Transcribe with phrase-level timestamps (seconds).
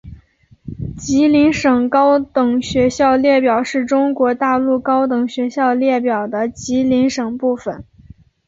[0.97, 7.85] 吉林省高等学校列表是中国大陆高等学校列表的吉林省部分。